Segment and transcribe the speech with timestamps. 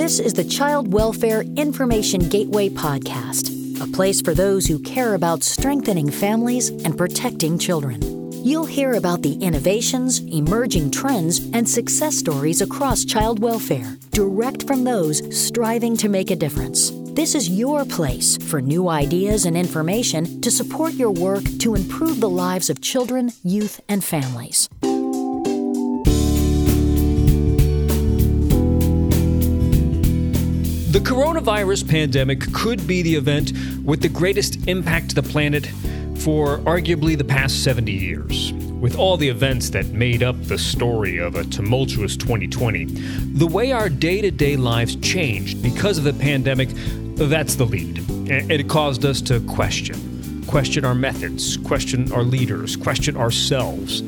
[0.00, 5.42] This is the Child Welfare Information Gateway Podcast, a place for those who care about
[5.42, 8.00] strengthening families and protecting children.
[8.42, 14.84] You'll hear about the innovations, emerging trends, and success stories across child welfare, direct from
[14.84, 16.92] those striving to make a difference.
[17.12, 22.20] This is your place for new ideas and information to support your work to improve
[22.20, 24.66] the lives of children, youth, and families.
[30.90, 33.52] The coronavirus pandemic could be the event
[33.84, 35.66] with the greatest impact to the planet
[36.18, 38.52] for arguably the past 70 years.
[38.52, 43.70] With all the events that made up the story of a tumultuous 2020, the way
[43.70, 46.70] our day to day lives changed because of the pandemic,
[47.14, 48.04] that's the lead.
[48.28, 50.42] It caused us to question.
[50.48, 54.00] Question our methods, question our leaders, question ourselves.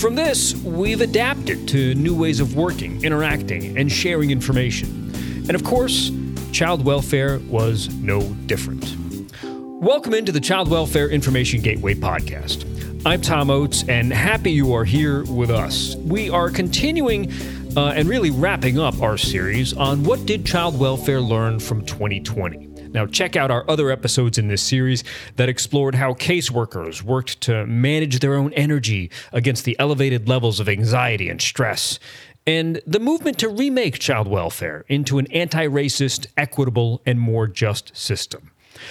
[0.00, 5.12] From this, we've adapted to new ways of working, interacting, and sharing information.
[5.46, 6.10] And of course,
[6.52, 8.94] child welfare was no different.
[9.42, 12.66] Welcome into the Child Welfare Information Gateway podcast.
[13.06, 15.96] I'm Tom Oates, and happy you are here with us.
[15.96, 17.32] We are continuing
[17.74, 22.68] uh, and really wrapping up our series on what did child welfare learn from 2020.
[22.92, 25.02] Now, check out our other episodes in this series
[25.36, 30.68] that explored how caseworkers worked to manage their own energy against the elevated levels of
[30.68, 31.98] anxiety and stress,
[32.46, 37.96] and the movement to remake child welfare into an anti racist, equitable, and more just
[37.96, 38.50] system.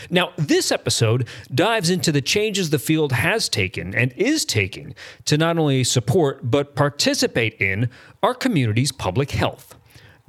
[0.09, 5.37] Now, this episode dives into the changes the field has taken and is taking to
[5.37, 7.89] not only support but participate in
[8.23, 9.75] our community's public health.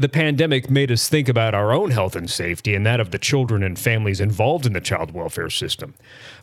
[0.03, 3.21] The pandemic made us think about our own health and safety and that of the
[3.21, 5.95] children and families involved in the child welfare system.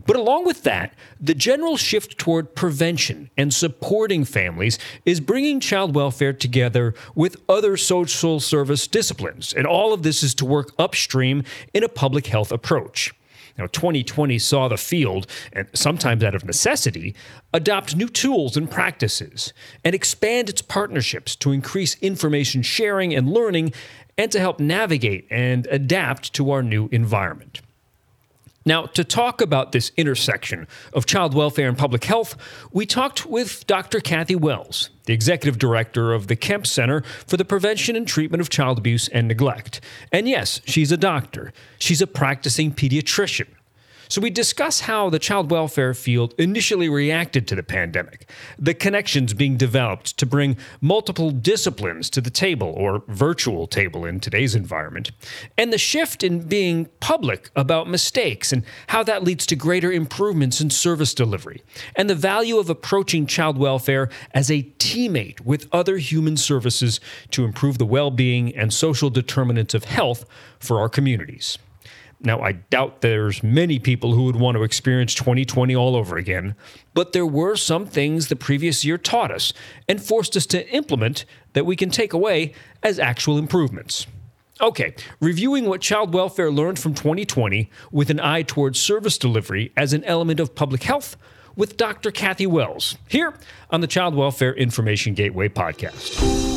[0.07, 5.93] But along with that, the general shift toward prevention and supporting families is bringing child
[5.93, 9.51] welfare together with other social service disciplines.
[9.51, 13.13] And all of this is to work upstream in a public health approach.
[13.59, 17.13] Now, 2020 saw the field, and sometimes out of necessity,
[17.53, 19.51] adopt new tools and practices
[19.83, 23.73] and expand its partnerships to increase information sharing and learning
[24.17, 27.61] and to help navigate and adapt to our new environment.
[28.69, 32.37] Now, to talk about this intersection of child welfare and public health,
[32.71, 33.99] we talked with Dr.
[33.99, 38.51] Kathy Wells, the executive director of the Kempe Center for the Prevention and Treatment of
[38.51, 39.81] Child Abuse and Neglect.
[40.11, 43.47] And yes, she's a doctor, she's a practicing pediatrician.
[44.11, 48.27] So we discuss how the child welfare field initially reacted to the pandemic,
[48.57, 54.19] the connections being developed to bring multiple disciplines to the table or virtual table in
[54.19, 55.11] today's environment,
[55.59, 60.59] and the shift in being public about mistakes and how that leads to greater improvements
[60.59, 61.61] in service delivery,
[61.95, 66.99] and the value of approaching child welfare as a teammate with other human services
[67.29, 70.25] to improve the well-being and social determinants of health
[70.57, 71.59] for our communities.
[72.21, 76.55] Now, I doubt there's many people who would want to experience 2020 all over again,
[76.93, 79.53] but there were some things the previous year taught us
[79.87, 82.53] and forced us to implement that we can take away
[82.83, 84.05] as actual improvements.
[84.59, 89.93] Okay, reviewing what child welfare learned from 2020 with an eye towards service delivery as
[89.93, 91.15] an element of public health
[91.55, 92.11] with Dr.
[92.11, 93.33] Kathy Wells here
[93.71, 96.48] on the Child Welfare Information Gateway podcast.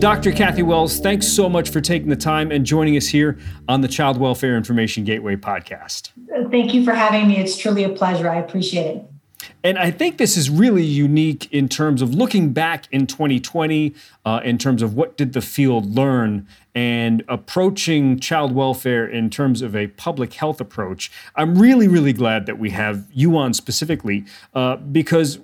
[0.00, 0.32] Dr.
[0.32, 3.38] Kathy Wells, thanks so much for taking the time and joining us here
[3.68, 6.10] on the Child Welfare Information Gateway podcast.
[6.50, 7.38] Thank you for having me.
[7.38, 8.28] It's truly a pleasure.
[8.28, 9.04] I appreciate it.
[9.62, 14.40] And I think this is really unique in terms of looking back in 2020, uh,
[14.44, 19.74] in terms of what did the field learn and approaching child welfare in terms of
[19.74, 21.10] a public health approach.
[21.36, 24.24] I'm really, really glad that we have you on specifically
[24.54, 25.38] uh, because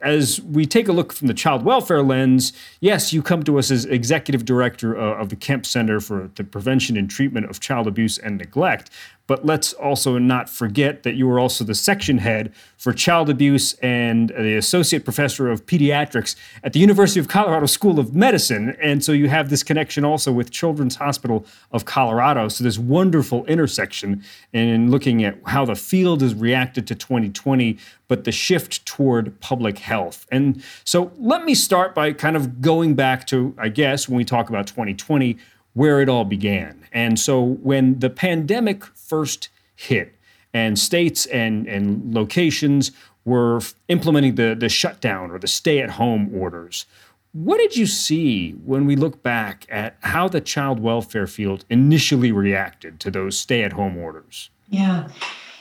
[0.00, 3.70] as we take a look from the child welfare lens, yes, you come to us
[3.70, 7.86] as executive director uh, of the Kempe Center for the Prevention and Treatment of Child
[7.86, 8.90] Abuse and Neglect.
[9.26, 13.72] But let's also not forget that you were also the section head for child abuse
[13.74, 18.76] and the associate professor of pediatrics at the University of Colorado School of Medicine.
[18.80, 22.48] And so you have this connection also with Children's Hospital of Colorado.
[22.48, 24.22] So this wonderful intersection
[24.52, 27.78] in looking at how the field has reacted to 2020,
[28.08, 30.26] but the shift toward public health.
[30.30, 34.24] And so let me start by kind of going back to, I guess, when we
[34.24, 35.36] talk about 2020
[35.76, 36.88] where it all began.
[36.90, 40.14] And so when the pandemic first hit
[40.54, 42.92] and states and, and locations
[43.26, 46.86] were implementing the, the shutdown or the stay at home orders,
[47.34, 52.32] what did you see when we look back at how the child welfare field initially
[52.32, 54.48] reacted to those stay at home orders?
[54.70, 55.08] Yeah.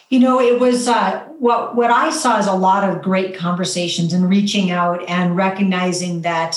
[0.10, 4.14] You know, it was uh, what what I saw is a lot of great conversations
[4.14, 6.56] and reaching out and recognizing that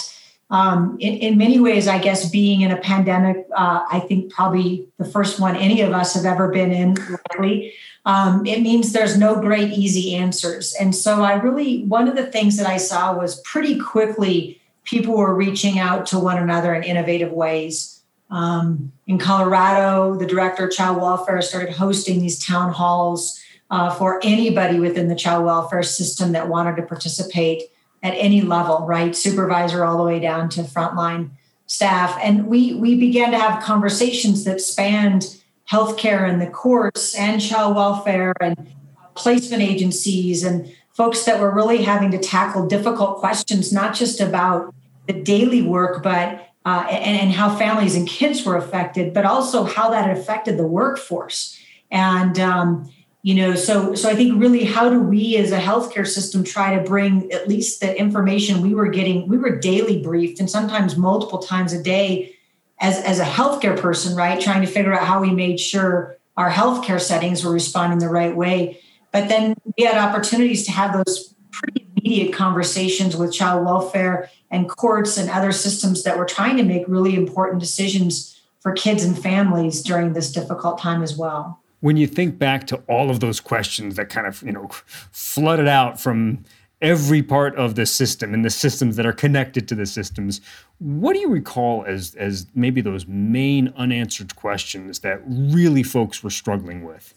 [0.50, 4.88] um, in, in, many ways, I guess being in a pandemic, uh, I think probably
[4.96, 7.74] the first one any of us have ever been in, likely.
[8.06, 10.74] Um, it means there's no great easy answers.
[10.80, 15.18] And so I really, one of the things that I saw was pretty quickly people
[15.18, 18.02] were reaching out to one another in innovative ways.
[18.30, 23.38] Um, in Colorado, the director of child welfare started hosting these town halls
[23.70, 27.64] uh, for anybody within the child welfare system that wanted to participate
[28.02, 29.14] at any level, right?
[29.14, 31.30] Supervisor all the way down to frontline
[31.66, 32.18] staff.
[32.22, 35.36] And we we began to have conversations that spanned
[35.70, 38.74] healthcare and the courts and child welfare and
[39.14, 44.74] placement agencies and folks that were really having to tackle difficult questions, not just about
[45.06, 49.64] the daily work, but uh, and, and how families and kids were affected, but also
[49.64, 51.58] how that affected the workforce.
[51.90, 52.90] And um,
[53.22, 56.76] you know so so i think really how do we as a healthcare system try
[56.76, 60.96] to bring at least the information we were getting we were daily briefed and sometimes
[60.96, 62.32] multiple times a day
[62.80, 64.40] as as a healthcare person right?
[64.40, 68.34] Trying to figure out how we made sure our healthcare settings were responding the right
[68.34, 68.80] way.
[69.12, 74.68] But then we had opportunities to have those pretty immediate conversations with child welfare and
[74.68, 79.18] courts and other systems that were trying to make really important decisions for kids and
[79.18, 83.40] families during this difficult time as well when you think back to all of those
[83.40, 84.68] questions that kind of you know
[85.12, 86.44] flooded out from
[86.80, 90.40] every part of the system and the systems that are connected to the systems
[90.78, 96.30] what do you recall as as maybe those main unanswered questions that really folks were
[96.30, 97.14] struggling with?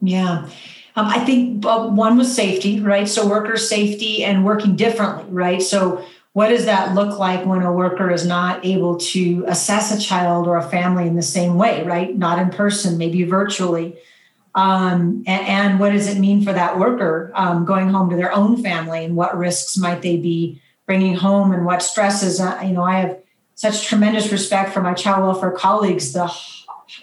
[0.00, 0.48] Yeah.
[0.94, 3.08] Um, i think uh, one was safety right?
[3.08, 5.62] So worker safety and working differently right?
[5.62, 10.00] So what does that look like when a worker is not able to assess a
[10.00, 12.16] child or a family in the same way right?
[12.16, 13.98] Not in person maybe virtually.
[14.54, 18.32] Um, and, and, what does it mean for that worker um, going home to their
[18.32, 19.02] own family?
[19.02, 21.52] And what risks might they be bringing home?
[21.52, 23.18] And what stresses uh, you know i have
[23.54, 26.30] such tremendous respect for my child welfare colleagues the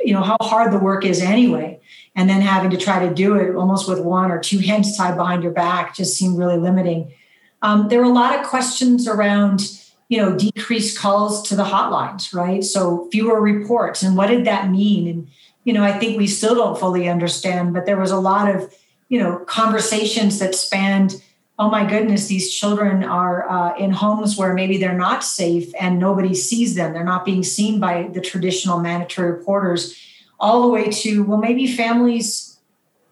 [0.03, 1.79] you know how hard the work is anyway.
[2.15, 5.15] And then having to try to do it almost with one or two hands tied
[5.15, 7.11] behind your back just seemed really limiting
[7.61, 9.69] um, there were a lot of questions around,
[10.07, 12.63] you know, decreased calls to the hotlines, right?
[12.63, 15.07] So fewer reports, and what did that mean?
[15.07, 15.27] And
[15.63, 18.73] you know, I think we still don't fully understand, but there was a lot of,
[19.09, 21.21] you know, conversations that spanned.
[21.59, 25.99] Oh my goodness, these children are uh, in homes where maybe they're not safe and
[25.99, 26.93] nobody sees them.
[26.93, 29.95] They're not being seen by the traditional mandatory reporters,
[30.39, 32.48] all the way to well, maybe families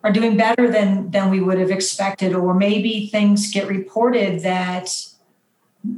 [0.08, 4.90] are doing better than than we would have expected or maybe things get reported that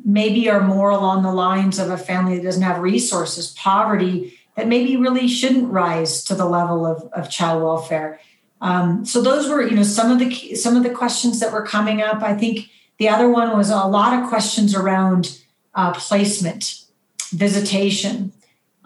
[0.04, 4.68] maybe are more along the lines of a family that doesn't have resources poverty that
[4.68, 8.20] maybe really shouldn't rise to the level of, of child welfare.
[8.62, 11.66] Um, so those were you know some of the some of the questions that were
[11.66, 12.24] coming up.
[12.24, 12.68] I think
[12.98, 15.40] the other one was a lot of questions around
[15.76, 16.84] uh, placement
[17.32, 18.34] visitation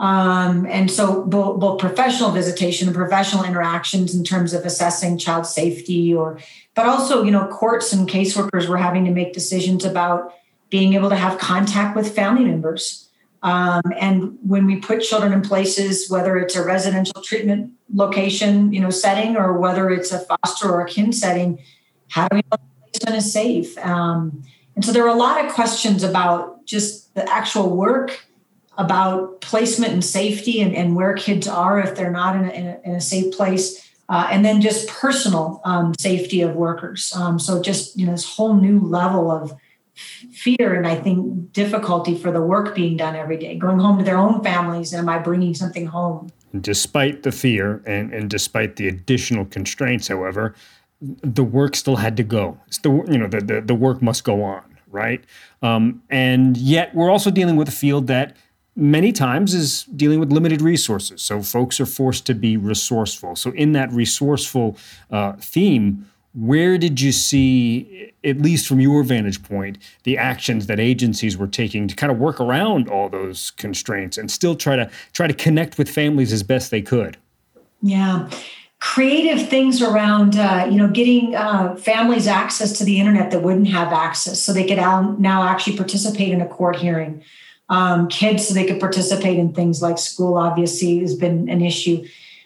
[0.03, 5.47] um, and so both, both professional visitation and professional interactions in terms of assessing child
[5.47, 6.41] safety or
[6.75, 10.33] but also you know courts and caseworkers were having to make decisions about
[10.69, 13.07] being able to have contact with family members.
[13.43, 18.81] Um, and when we put children in places whether it's a residential treatment location you
[18.81, 21.59] know setting or whether it's a foster or a kin setting
[22.09, 23.77] how do we know the placement is safe.
[23.77, 24.43] Um,
[24.75, 28.25] and so there were a lot of questions about just the actual work
[28.77, 32.67] about placement and safety and, and where kids are if they're not in a, in
[32.67, 33.79] a, in a safe place.
[34.09, 37.13] Uh, and then just personal um, safety of workers.
[37.15, 39.53] Um, so just you know this whole new level of
[39.95, 44.03] fear and I think difficulty for the work being done every day, going home to
[44.03, 44.91] their own families.
[44.91, 46.31] And am I bringing something home?
[46.59, 50.55] Despite the fear and, and despite the additional constraints, however,
[51.01, 52.57] the work still had to go.
[52.67, 55.23] It's the you know the the, the work must go on, right?
[55.61, 58.35] Um, and yet we're also dealing with a field that
[58.75, 61.21] many times is dealing with limited resources.
[61.21, 63.35] So folks are forced to be resourceful.
[63.35, 64.77] So in that resourceful
[65.11, 70.79] uh, theme, where did you see, at least from your vantage point, the actions that
[70.79, 74.89] agencies were taking to kind of work around all those constraints and still try to
[75.13, 77.17] try to connect with families as best they could?
[77.81, 78.29] Yeah
[78.83, 83.69] creative things around uh, you know getting uh, families access to the internet that wouldn't
[83.69, 87.23] have access so they could now actually participate in a court hearing
[87.69, 92.05] um, kids so they could participate in things like school obviously has been an issue.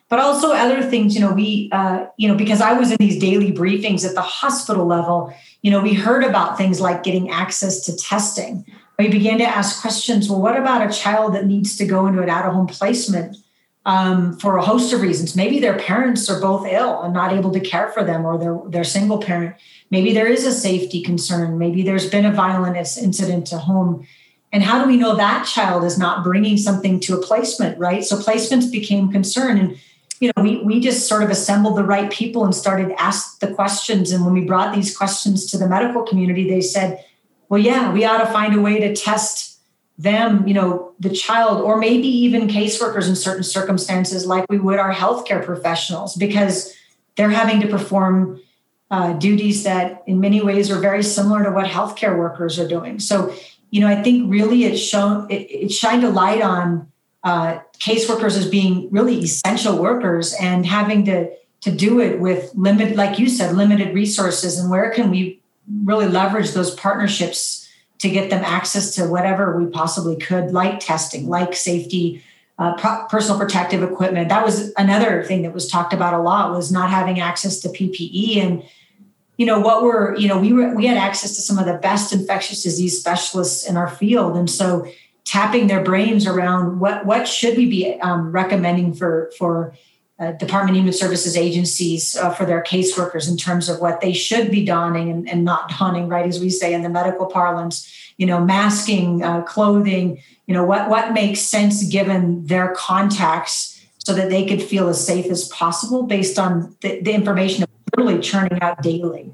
[0.10, 3.20] But also other things you know we uh, you know because i was in these
[3.20, 7.82] daily briefings at the hospital level you know we heard about things like getting access
[7.86, 8.66] to testing.
[8.98, 12.22] We began to ask questions well what about a child that needs to go into
[12.22, 13.36] an out-of-home placement
[13.86, 15.36] um, for a host of reasons?
[15.36, 18.60] Maybe their parents are both ill and not able to care for them or they're,
[18.70, 19.56] they're single parent.
[19.92, 21.58] Maybe there is a safety concern.
[21.58, 24.08] Maybe there's been a violent incident to home
[24.52, 28.04] and how do we know that child is not bringing something to a placement right?
[28.04, 29.78] So placements became concern and
[30.20, 33.54] you know we we just sort of assembled the right people and started ask the
[33.54, 34.12] questions.
[34.12, 37.04] And when we brought these questions to the medical community they said
[37.50, 39.60] well yeah we ought to find a way to test
[39.98, 44.80] them you know the child or maybe even caseworkers in certain circumstances like we would
[44.80, 46.74] our healthcare professionals because
[47.16, 48.40] they're having to perform
[48.90, 53.00] uh, duties that in many ways are very similar to what healthcare workers are doing.
[53.00, 53.36] So
[53.70, 56.92] you know i think really it shown it, it shined a light on
[57.24, 62.96] uh, caseworkers as being really essential workers and having to to do it with limited
[62.96, 65.42] like you said limited resources and where can we
[65.84, 67.68] really leverage those partnerships
[68.00, 72.24] to get them access to whatever we possibly could like testing like safety
[72.60, 74.30] uh, pro- personal protective equipment.
[74.30, 77.70] That was another thing that was talked about a lot was not having access to
[77.70, 78.64] ppe and
[79.38, 81.76] you know what we're you know we were we had access to some of the
[81.76, 84.86] best infectious disease specialists in our field and so
[85.24, 89.74] tapping their brains around what what should we be um, recommending for for
[90.20, 94.14] uh, Department of Human Services agencies uh, for their caseworkers in terms of what they
[94.14, 96.26] should be donning and, and, not donning, right?
[96.26, 100.90] As we say in the medical parlance, you know, masking, uh, clothing, you know, what
[100.90, 106.04] what makes sense given their contacts so that they could feel as safe as possible
[106.04, 107.64] based on the, the information
[107.98, 109.34] literally churning out daily.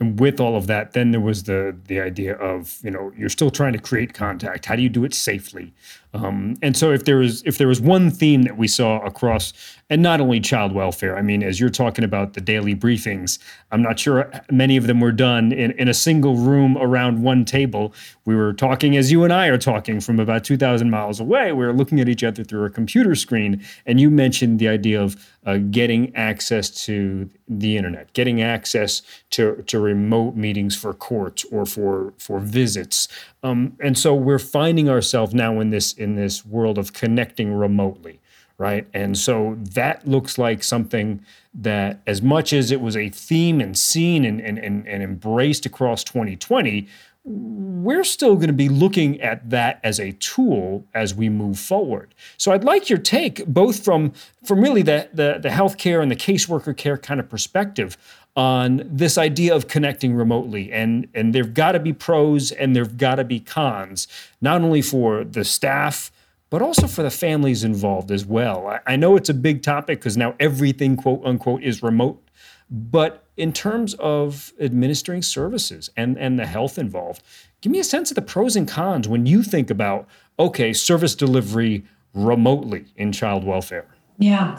[0.00, 3.28] And with all of that, then there was the the idea of you know you're
[3.28, 4.66] still trying to create contact.
[4.66, 5.72] How do you do it safely?
[6.14, 9.52] Um, and so if there was if there was one theme that we saw across,
[9.88, 13.38] and not only child welfare, I mean, as you're talking about the daily briefings,
[13.70, 17.44] I'm not sure many of them were done in, in a single room around one
[17.44, 17.94] table.
[18.24, 21.52] We were talking as you and I are talking from about 2,000 miles away.
[21.52, 25.02] We were looking at each other through a computer screen, and you mentioned the idea
[25.02, 31.44] of uh, getting access to the internet, getting access to, to remote meetings for courts
[31.50, 33.08] or for for visits.
[33.42, 38.20] Um, and so we're finding ourselves now in this in this world of connecting remotely,
[38.58, 38.86] right?
[38.92, 43.78] And so that looks like something that, as much as it was a theme and
[43.78, 46.88] seen and and, and, and embraced across 2020,
[47.24, 52.14] we're still going to be looking at that as a tool as we move forward.
[52.36, 54.12] So I'd like your take, both from
[54.44, 57.96] from really the the, the healthcare and the caseworker care kind of perspective
[58.34, 62.96] on this idea of connecting remotely and and there've got to be pros and there've
[62.96, 64.08] got to be cons
[64.40, 66.10] not only for the staff
[66.48, 68.66] but also for the families involved as well.
[68.66, 72.26] I, I know it's a big topic because now everything quote unquote is remote
[72.70, 77.22] but in terms of administering services and and the health involved
[77.60, 80.08] give me a sense of the pros and cons when you think about
[80.38, 81.84] okay service delivery
[82.14, 83.86] remotely in child welfare.
[84.18, 84.58] Yeah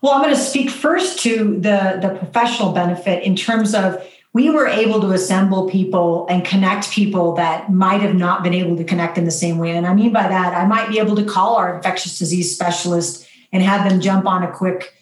[0.00, 4.50] well, I'm going to speak first to the, the professional benefit in terms of we
[4.50, 8.84] were able to assemble people and connect people that might have not been able to
[8.84, 9.76] connect in the same way.
[9.76, 13.26] And I mean by that, I might be able to call our infectious disease specialist
[13.52, 14.94] and have them jump on a quick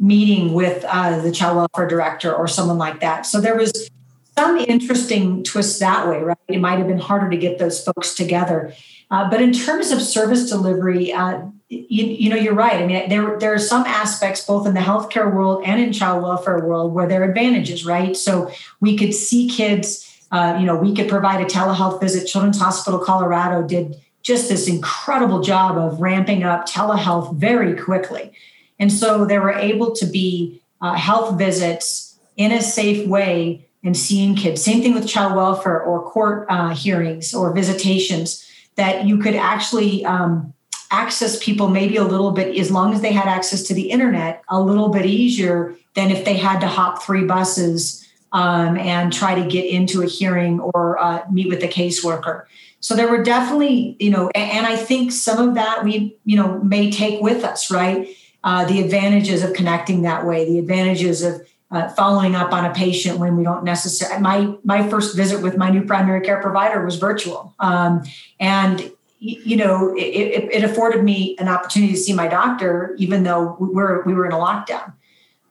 [0.00, 3.26] meeting with uh, the child welfare director or someone like that.
[3.26, 3.88] So there was
[4.36, 6.38] some interesting twists that way, right?
[6.48, 8.74] It might have been harder to get those folks together.
[9.10, 11.42] Uh, but in terms of service delivery, uh,
[11.72, 12.74] you, you, know, you're right.
[12.74, 16.22] I mean, there, there are some aspects both in the healthcare world and in child
[16.22, 18.14] welfare world where there are advantages, right?
[18.14, 22.26] So we could see kids, uh, you know, we could provide a telehealth visit.
[22.26, 28.32] Children's Hospital Colorado did just this incredible job of ramping up telehealth very quickly.
[28.78, 33.96] And so they were able to be uh, health visits in a safe way and
[33.96, 34.62] seeing kids.
[34.62, 40.04] Same thing with child welfare or court uh, hearings or visitations that you could actually
[40.04, 40.51] um,
[40.92, 44.42] access people maybe a little bit as long as they had access to the internet
[44.48, 49.34] a little bit easier than if they had to hop three buses um, and try
[49.34, 52.44] to get into a hearing or uh, meet with a caseworker.
[52.80, 56.58] So there were definitely you know and i think some of that we you know
[56.60, 58.08] may take with us right?
[58.44, 62.74] Uh, the advantages of connecting that way the advantages of uh, following up on a
[62.74, 66.84] patient when we don't necessarily my my first visit with my new primary care provider
[66.84, 67.54] was virtual.
[67.58, 68.02] Um,
[68.38, 68.92] and
[69.22, 73.68] you know, it, it, afforded me an opportunity to see my doctor, even though we
[73.68, 74.92] were we were in a lockdown.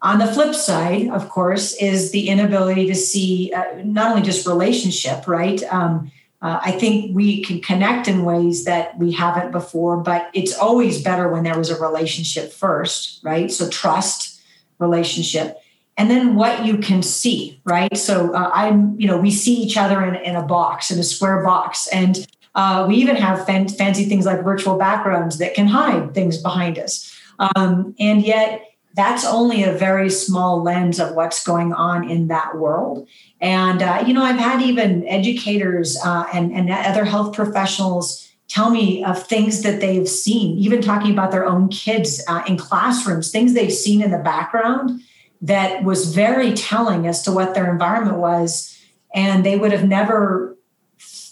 [0.01, 4.45] On the flip side, of course, is the inability to see uh, not only just
[4.45, 5.63] relationship, right?
[5.71, 6.11] Um,
[6.41, 11.01] uh, I think we can connect in ways that we haven't before, but it's always
[11.01, 13.49] better when there was a relationship first, right?
[13.49, 14.41] So trust,
[14.79, 15.61] relationship,
[15.97, 17.95] and then what you can see, right?
[17.95, 21.03] So uh, I'm, you know, we see each other in, in a box, in a
[21.03, 25.67] square box, and uh, we even have fan- fancy things like virtual backgrounds that can
[25.67, 27.11] hide things behind us.
[27.39, 32.57] Um, and yet, that's only a very small lens of what's going on in that
[32.57, 33.07] world.
[33.39, 38.69] And, uh, you know, I've had even educators uh, and, and other health professionals tell
[38.69, 43.31] me of things that they've seen, even talking about their own kids uh, in classrooms,
[43.31, 45.01] things they've seen in the background
[45.41, 48.77] that was very telling as to what their environment was.
[49.15, 50.50] And they would have never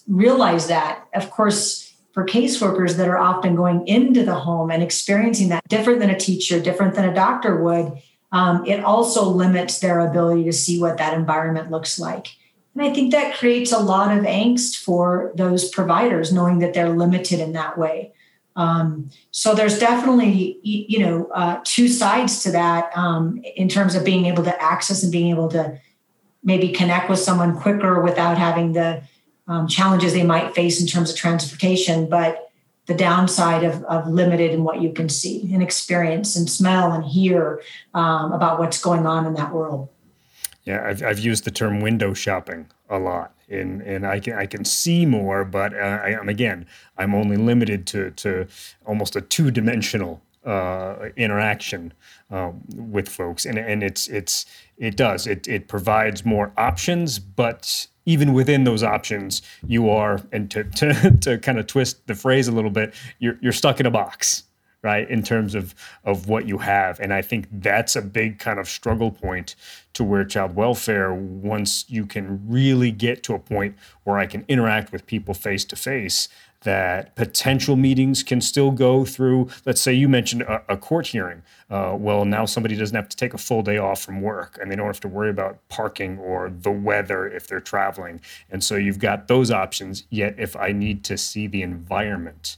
[0.10, 1.08] realized that.
[1.14, 6.00] Of course, for caseworkers that are often going into the home and experiencing that different
[6.00, 7.94] than a teacher, different than a doctor would,
[8.32, 12.28] um, it also limits their ability to see what that environment looks like.
[12.76, 16.90] And I think that creates a lot of angst for those providers, knowing that they're
[16.90, 18.14] limited in that way.
[18.56, 24.04] Um, so there's definitely, you know, uh, two sides to that um, in terms of
[24.04, 25.80] being able to access and being able to
[26.44, 29.02] maybe connect with someone quicker without having the
[29.50, 32.50] um, challenges they might face in terms of transportation, but
[32.86, 37.04] the downside of, of limited in what you can see and experience and smell and
[37.04, 37.62] hear
[37.94, 39.90] um, about what's going on in that world.
[40.64, 44.46] Yeah, I've, I've used the term window shopping a lot, and and I can I
[44.46, 46.66] can see more, but uh, I am again
[46.98, 48.48] I'm only limited to to
[48.86, 51.94] almost a two dimensional uh, interaction
[52.30, 54.46] um, with folks, and and it's it's
[54.78, 60.50] it does it it provides more options, but even within those options, you are and
[60.52, 63.86] to to to kind of twist the phrase a little bit, you're you're stuck in
[63.86, 64.44] a box
[64.82, 65.76] right in terms of
[66.06, 67.00] of what you have.
[67.00, 69.56] And i think that's a big kind of struggle point
[69.94, 73.76] to where child welfare once you can really get to a point
[74.06, 76.30] where i can interact with people face to face
[76.62, 79.50] that potential meetings can still go through.
[79.66, 81.42] Let's say you mentioned a, a court hearing.
[81.70, 84.72] Uh, well now somebody doesn't have to take a full day off from work and
[84.72, 88.20] they don't have to worry about parking or the weather if they're traveling.
[88.50, 92.58] And so you've got those options yet if i need to see the environment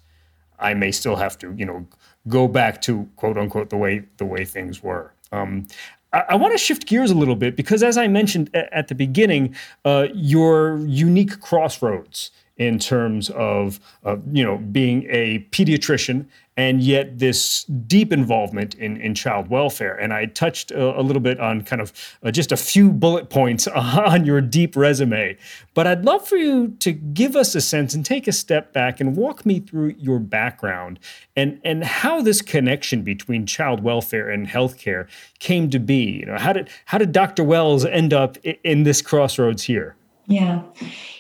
[0.62, 1.86] I may still have to, you know,
[2.28, 5.12] go back to quote unquote the way the way things were.
[5.32, 5.68] Um,
[6.14, 8.88] I, I want to shift gears a little bit because, as I mentioned a- at
[8.88, 12.32] the beginning, uh, your unique crossroads
[12.62, 16.28] in terms of, uh, you know being a pediatrician
[16.58, 19.96] and yet this deep involvement in, in child welfare.
[19.96, 23.30] And I touched a, a little bit on kind of uh, just a few bullet
[23.30, 25.38] points on your deep resume.
[25.74, 29.00] But I'd love for you to give us a sense and take a step back
[29.00, 31.00] and walk me through your background
[31.36, 35.08] and, and how this connection between child welfare and healthcare
[35.40, 36.20] came to be.
[36.20, 37.44] You know, how did how did Dr.
[37.44, 39.96] Wells end up in this crossroads here?
[40.28, 40.64] Yeah.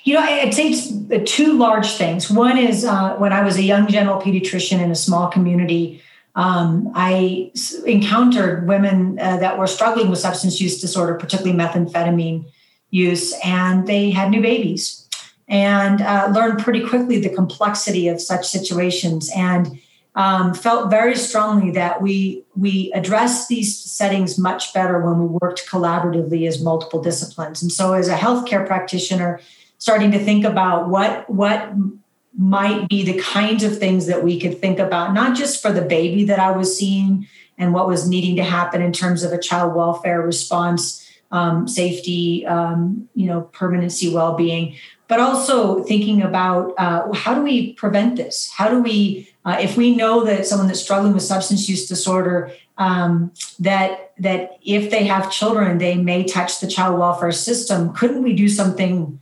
[0.03, 2.29] You know, I'd say it's two large things.
[2.29, 6.01] One is uh, when I was a young general pediatrician in a small community,
[6.35, 7.51] um, I
[7.85, 12.45] encountered women uh, that were struggling with substance use disorder, particularly methamphetamine
[12.89, 15.07] use, and they had new babies
[15.47, 19.79] and uh, learned pretty quickly the complexity of such situations and
[20.15, 25.67] um, felt very strongly that we we address these settings much better when we worked
[25.69, 27.61] collaboratively as multiple disciplines.
[27.61, 29.39] And so, as a healthcare practitioner,
[29.77, 31.73] starting to think about what what
[32.37, 35.81] might be the kinds of things that we could think about, not just for the
[35.81, 39.37] baby that I was seeing and what was needing to happen in terms of a
[39.37, 44.75] child welfare response, um, safety, um, you know, permanency, well-being,
[45.07, 48.49] but also thinking about uh, how do we prevent this?
[48.55, 52.51] How do we, uh, if we know that someone that's struggling with substance use disorder,
[52.77, 57.93] um, that that if they have children, they may touch the child welfare system.
[57.93, 59.19] Couldn't we do something?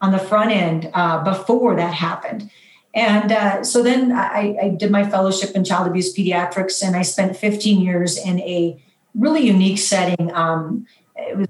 [0.00, 2.50] on the front end uh, before that happened.
[2.94, 7.02] And uh, so then I, I, did my fellowship in child abuse pediatrics, and I
[7.02, 8.82] spent 15 years in a
[9.14, 10.34] really unique setting.
[10.34, 11.48] Um, it was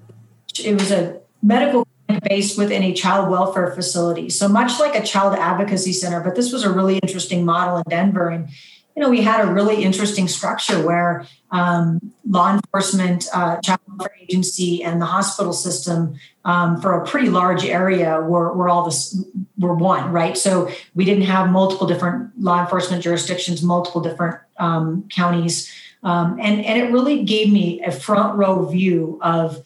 [0.63, 1.89] it was a medical
[2.23, 6.21] based within a child welfare facility, so much like a child advocacy center.
[6.21, 8.49] But this was a really interesting model in Denver, and
[8.97, 14.17] you know, we had a really interesting structure where um, law enforcement, uh, child welfare
[14.21, 19.19] agency, and the hospital system um, for a pretty large area were, were all this
[19.59, 20.37] were one, right?
[20.37, 26.65] So we didn't have multiple different law enforcement jurisdictions, multiple different um, counties, um, and
[26.65, 29.65] and it really gave me a front row view of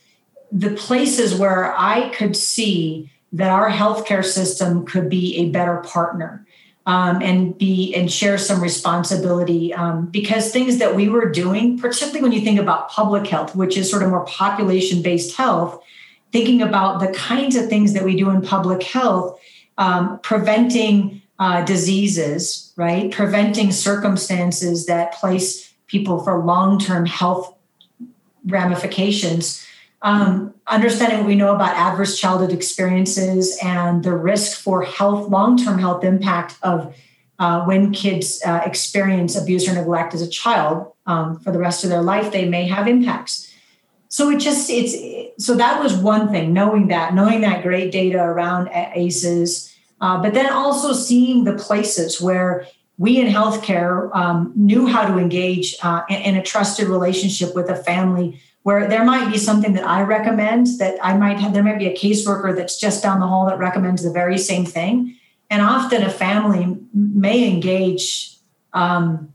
[0.55, 6.47] the places where I could see that our healthcare system could be a better partner
[6.87, 12.23] um, and be and share some responsibility um, because things that we were doing, particularly
[12.23, 15.83] when you think about public health, which is sort of more population based health,
[16.31, 19.41] thinking about the kinds of things that we do in public health,
[19.77, 23.11] um, preventing uh, diseases, right?
[23.11, 27.57] Preventing circumstances that place people for long term health
[28.47, 29.67] ramifications
[30.05, 35.57] um, understanding what we know about adverse childhood experiences and the risk for health, long
[35.57, 36.95] term health impact of
[37.39, 41.83] uh, when kids uh, experience abuse or neglect as a child um, for the rest
[41.83, 43.51] of their life, they may have impacts.
[44.09, 44.95] So it just it's
[45.45, 50.35] so that was one thing, knowing that, knowing that great data around ACEs, uh, but
[50.35, 52.67] then also seeing the places where
[52.99, 57.69] we in healthcare um, knew how to engage uh, in, in, a trusted relationship with
[57.69, 61.63] a family where there might be something that I recommend that I might have, there
[61.63, 65.17] might be a caseworker that's just down the hall that recommends the very same thing.
[65.51, 68.39] And often a family may engage,
[68.73, 69.34] um,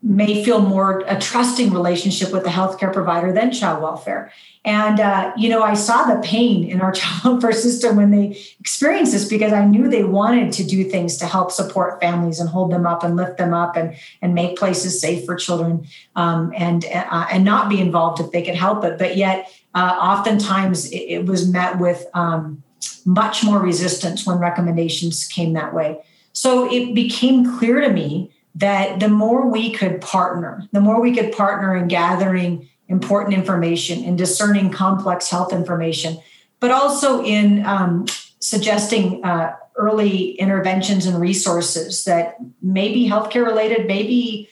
[0.00, 4.32] may feel more a trusting relationship with the healthcare provider than child welfare.
[4.64, 8.40] And, uh, you know, I saw the pain in our child welfare system when they
[8.60, 12.48] experienced this because I knew they wanted to do things to help support families and
[12.48, 16.52] hold them up and lift them up and, and make places safe for children um,
[16.56, 18.98] and, uh, and not be involved if they could help it.
[18.98, 22.62] But yet, uh, oftentimes it, it, was met with um,
[23.04, 25.98] much more resistance when recommendations came that way.
[26.32, 31.14] So it became clear to me that the more we could partner, the more we
[31.14, 36.18] could partner in gathering important information and discerning complex health information,
[36.58, 38.06] but also in um,
[38.40, 44.48] suggesting uh, early interventions and resources that may be healthcare related, maybe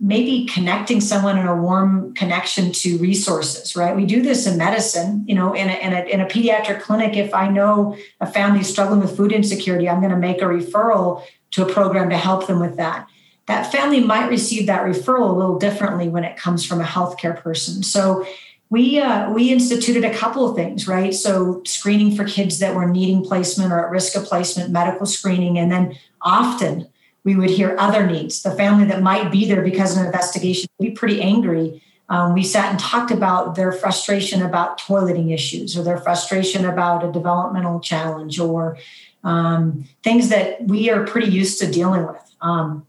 [0.00, 3.94] maybe connecting someone in a warm connection to resources right?
[3.94, 7.16] We do this in medicine you know in a, in a, in a pediatric clinic.
[7.16, 11.22] If i know a family struggling with food insecurity i'm going to make a referral
[11.52, 13.08] to a program to help them with that
[13.46, 17.38] that family might receive that referral a little differently when it comes from a healthcare
[17.38, 17.82] person.
[17.82, 18.26] So
[18.70, 21.14] we uh, we instituted a couple of things, right?
[21.14, 25.58] So screening for kids that were needing placement or at risk of placement, medical screening,
[25.58, 26.88] and then often
[27.24, 28.42] we would hear other needs.
[28.42, 31.82] The family that might be there because of an investigation would be pretty angry.
[32.08, 37.02] Um, we sat and talked about their frustration about toileting issues or their frustration about
[37.02, 38.76] a developmental challenge or
[39.24, 42.34] um, things that we are pretty used to dealing with.
[42.42, 42.86] Um,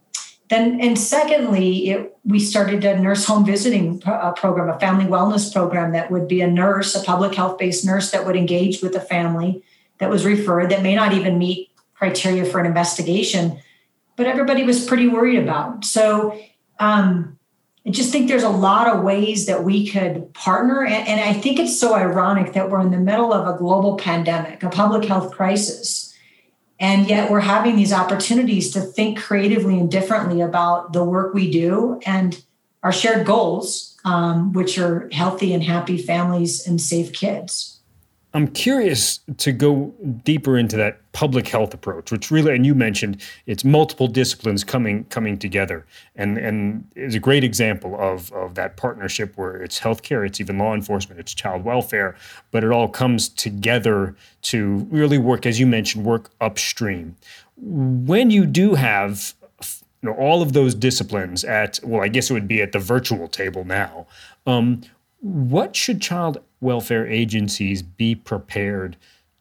[0.49, 5.05] then and secondly it, we started a nurse home visiting pro- uh, program a family
[5.05, 8.81] wellness program that would be a nurse a public health based nurse that would engage
[8.81, 9.63] with a family
[9.97, 13.60] that was referred that may not even meet criteria for an investigation
[14.15, 15.84] but everybody was pretty worried about.
[15.84, 16.39] So
[16.79, 17.38] um,
[17.86, 21.34] i just think there's a lot of ways that we could partner and, and i
[21.34, 25.08] think it's so ironic that we're in the middle of a global pandemic a public
[25.08, 26.05] health crisis
[26.80, 31.50] and yet we're having these opportunities to think creatively and differently about the work we
[31.50, 32.44] do and
[32.84, 37.75] our shared goals, um, which are healthy and happy families and safe kids.
[38.36, 39.93] I'm curious to go
[40.26, 45.06] deeper into that public health approach, which really, and you mentioned it's multiple disciplines coming
[45.06, 45.86] coming together,
[46.17, 50.58] and and is a great example of of that partnership where it's healthcare, it's even
[50.58, 52.17] law enforcement, it's child welfare,
[52.52, 57.15] but it all comes together to really work, as you mentioned, work upstream.
[57.56, 59.34] When you do have
[60.02, 62.80] you know all of those disciplines at well, I guess it would be at the
[62.80, 64.08] virtual table now.
[64.45, 64.82] Um,
[65.26, 68.96] what should child welfare agencies be prepared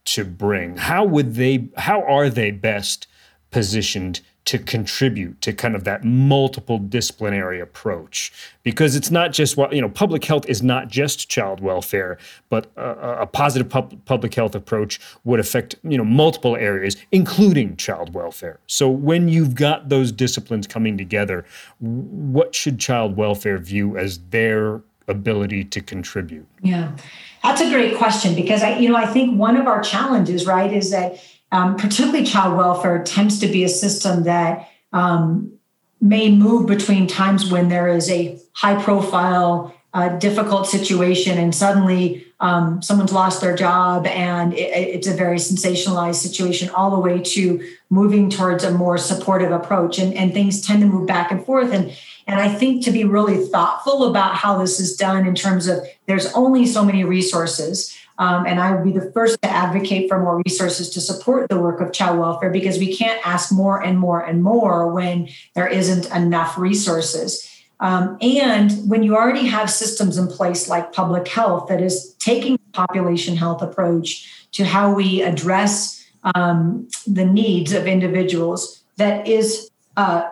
[0.07, 0.79] to bring?
[0.79, 3.07] How would they how are they best
[3.51, 9.73] positioned to contribute to kind of that multiple disciplinary approach because it's not just what
[9.73, 12.19] you know public health is not just child welfare
[12.51, 17.75] but a, a positive pub, public health approach would affect you know multiple areas including
[17.77, 21.45] child welfare so when you've got those disciplines coming together
[21.81, 26.47] what should child welfare view as their ability to contribute?
[26.63, 26.97] Yeah,
[27.43, 30.73] that's a great question because I, you know, I think one of our challenges, right,
[30.73, 35.53] is that um, particularly child welfare tends to be a system that um,
[36.01, 42.27] may move between times when there is a high profile, uh, difficult situation, and suddenly
[42.41, 47.21] um, someone's lost their job and it, it's a very sensationalized situation, all the way
[47.21, 49.99] to moving towards a more supportive approach.
[49.99, 51.73] And, and things tend to move back and forth.
[51.73, 55.67] And and I think to be really thoughtful about how this is done in terms
[55.67, 57.97] of there's only so many resources.
[58.19, 61.59] Um, and I would be the first to advocate for more resources to support the
[61.59, 65.67] work of child welfare because we can't ask more and more and more when there
[65.67, 67.51] isn't enough resources.
[67.81, 72.57] Um, and when you already have systems in place like public health that is taking
[72.73, 80.29] population health approach to how we address um, the needs of individuals that is uh,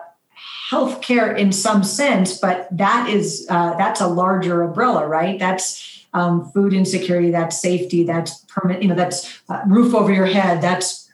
[0.69, 5.37] healthcare in some sense, but that is uh, that's a larger umbrella, right?
[5.37, 10.25] That's um, food insecurity, that's safety, that's permit, you know, that's uh, roof over your
[10.25, 11.11] head, that's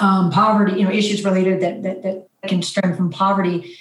[0.00, 3.76] um, poverty, you know, issues related that, that, that can stem from poverty.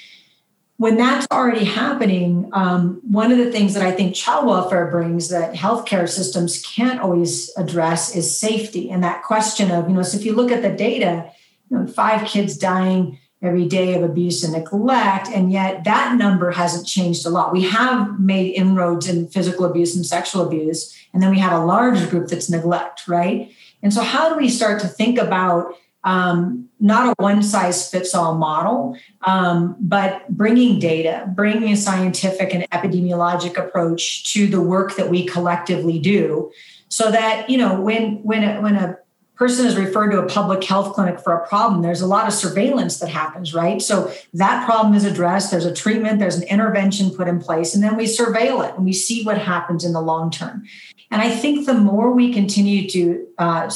[0.77, 5.29] When that's already happening, um, one of the things that I think child welfare brings
[5.29, 10.17] that healthcare systems can't always address is safety and that question of, you know, so
[10.17, 11.31] if you look at the data,
[11.69, 15.27] you know, five kids dying every day of abuse and neglect.
[15.29, 17.51] And yet that number hasn't changed a lot.
[17.51, 20.95] We have made inroads in physical abuse and sexual abuse.
[21.13, 23.51] And then we have a large group that's neglect, right?
[23.83, 28.15] And so, how do we start to think about um, not a one size fits
[28.15, 34.95] all model, um, but bringing data, bringing a scientific and epidemiologic approach to the work
[34.95, 36.51] that we collectively do,
[36.89, 38.97] so that you know when when a, when a
[39.41, 42.33] person is referred to a public health clinic for a problem, there's a lot of
[42.33, 43.81] surveillance that happens, right?
[43.81, 47.83] So that problem is addressed, there's a treatment, there's an intervention put in place, and
[47.83, 50.63] then we surveil it and we see what happens in the long term.
[51.09, 53.71] And I think the more we continue to uh,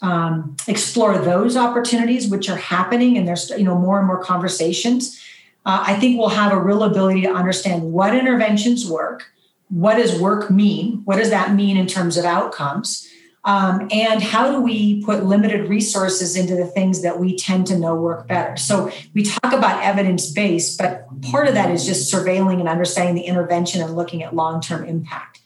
[0.00, 5.22] um, explore those opportunities, which are happening, and there's you know more and more conversations,
[5.66, 9.30] uh, I think we'll have a real ability to understand what interventions work,
[9.68, 13.05] what does work mean, what does that mean in terms of outcomes
[13.46, 17.78] um, and how do we put limited resources into the things that we tend to
[17.78, 18.56] know work better?
[18.56, 23.14] So we talk about evidence based, but part of that is just surveilling and understanding
[23.14, 25.40] the intervention and looking at long term impact.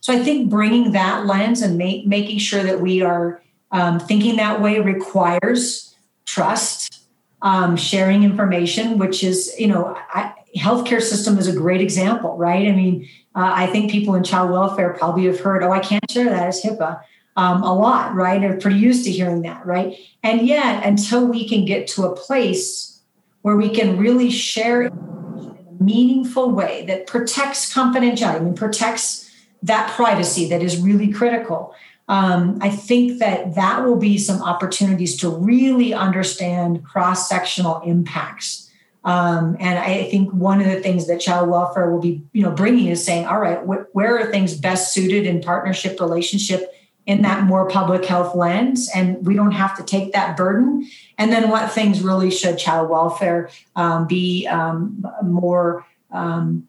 [0.00, 4.36] So I think bringing that lens and make, making sure that we are um, thinking
[4.36, 7.06] that way requires trust,
[7.42, 12.66] um, sharing information, which is, you know, I, healthcare system is a great example, right?
[12.66, 16.10] I mean, uh, I think people in child welfare probably have heard, oh, I can't
[16.10, 17.02] share that as HIPAA
[17.36, 18.40] um, a lot, right?
[18.40, 19.96] They're pretty used to hearing that, right?
[20.22, 23.00] And yet, until we can get to a place
[23.42, 29.30] where we can really share in a meaningful way that protects confidentiality, mean, protects
[29.62, 31.74] that privacy that is really critical.
[32.08, 38.68] Um, I think that that will be some opportunities to really understand cross sectional impacts.
[39.04, 42.50] Um, and I think one of the things that child welfare will be, you know,
[42.50, 46.72] bringing is saying, all right, wh- where are things best suited in partnership, relationship,
[47.06, 50.88] in that more public health lens and we don't have to take that burden.
[51.18, 56.68] And then what things really should child welfare um, be um, more um,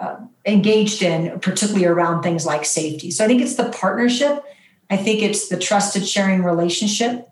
[0.00, 3.10] uh, engaged in particularly around things like safety.
[3.10, 4.44] So i think it's the partnership.
[4.88, 7.28] I think it's the trusted sharing relationship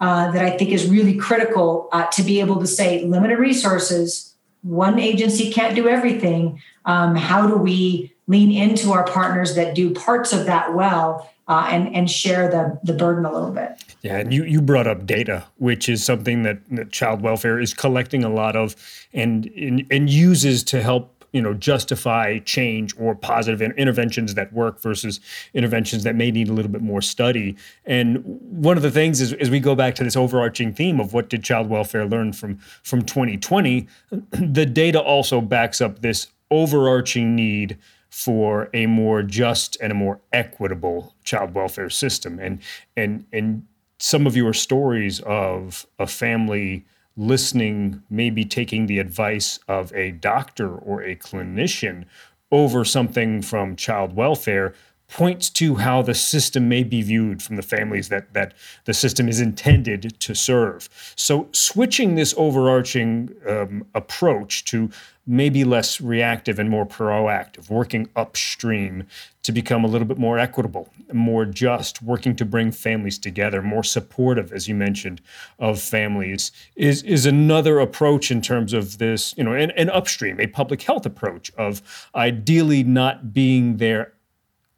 [0.00, 4.28] uh, that i think is really critical uh, to be able to say limited resources
[4.62, 6.60] one agency can't do everything.
[6.84, 11.66] Um, how do we lean into our partners that do parts of that well uh,
[11.70, 13.82] and and share the the burden a little bit.
[14.02, 17.74] Yeah, and you you brought up data, which is something that, that child welfare is
[17.74, 18.76] collecting a lot of
[19.12, 24.80] and, and and uses to help you know justify change or positive interventions that work
[24.80, 25.20] versus
[25.54, 29.34] interventions that may need a little bit more study and one of the things is
[29.34, 32.56] as we go back to this overarching theme of what did child welfare learn from
[32.82, 33.86] from 2020
[34.30, 37.76] the data also backs up this overarching need
[38.10, 42.38] for a more just and a more equitable child welfare system.
[42.38, 42.60] And
[42.96, 43.66] and and
[43.98, 50.72] some of your stories of a family listening, maybe taking the advice of a doctor
[50.72, 52.04] or a clinician
[52.50, 54.72] over something from child welfare
[55.08, 59.28] points to how the system may be viewed from the families that that the system
[59.28, 60.88] is intended to serve.
[61.16, 64.90] So switching this overarching um, approach to
[65.28, 69.06] maybe less reactive and more proactive, working upstream
[69.42, 73.84] to become a little bit more equitable, more just, working to bring families together, more
[73.84, 75.20] supportive, as you mentioned,
[75.58, 80.40] of families is, is another approach in terms of this, you know, an, an upstream,
[80.40, 81.82] a public health approach of
[82.14, 84.14] ideally not being there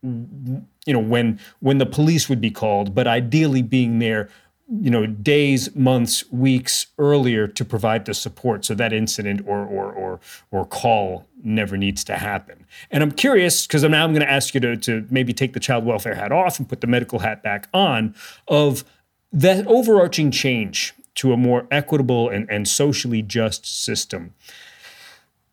[0.02, 4.30] you know when when the police would be called but ideally being there
[4.70, 9.92] you know days months weeks earlier to provide the support so that incident or or
[9.92, 12.66] or or call never needs to happen.
[12.90, 15.60] And i'm curious because now i'm going to ask you to, to maybe take the
[15.60, 18.14] child welfare hat off and put the medical hat back on
[18.46, 18.84] of
[19.32, 24.34] that overarching change to a more equitable and, and socially just system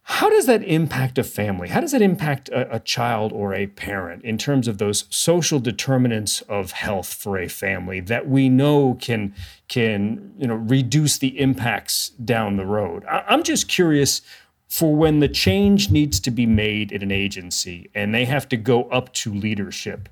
[0.09, 1.67] how does that impact a family?
[1.67, 5.59] How does that impact a, a, child or a parent in terms of those social
[5.59, 9.35] determinants of health for a family that we know can
[9.67, 13.03] can you know reduce the impacts down the road?
[13.03, 14.21] I, I'm just curious
[14.69, 18.55] for when the change needs to be made in an agency and they have to
[18.55, 20.07] go up to leadership.